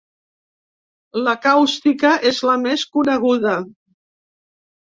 La 1.27 1.35
càustica 1.43 2.15
és 2.31 2.41
la 2.49 2.57
més 2.65 2.89
coneguda. 2.99 3.57